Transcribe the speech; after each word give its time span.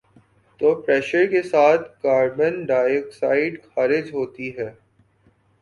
تو 0.59 0.73
پر 0.75 0.93
یشر 0.93 1.25
کے 1.31 1.41
ساتھ 1.43 1.83
کاربن 2.03 2.53
ڈائی 2.65 2.97
آکسائیڈ 2.97 3.61
خارج 3.65 4.11
ہوتی 4.13 4.49
ہے 4.57 4.69